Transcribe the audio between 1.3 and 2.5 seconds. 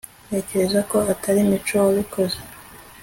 mico wabikoze